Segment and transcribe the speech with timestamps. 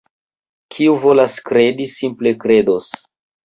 [0.77, 2.93] Kiu volas kredi, simple kredos.